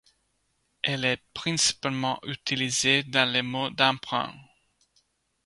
Elle 0.81 1.05
est 1.05 1.21
principalement 1.35 2.19
utilisée 2.23 3.03
dans 3.03 3.31
les 3.31 3.43
mots 3.43 3.69
d’emprunts. 3.69 4.33